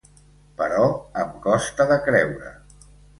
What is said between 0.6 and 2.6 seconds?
Però em costa de creure.